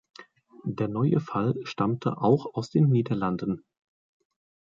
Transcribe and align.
Der 0.65 0.87
neue 0.87 1.19
Fall 1.19 1.53
stammte 1.63 2.17
auch 2.17 2.55
aus 2.55 2.71
den 2.71 2.89
Niederlanden. 2.89 3.63